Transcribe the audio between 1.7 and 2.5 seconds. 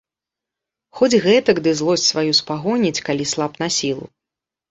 злосць сваю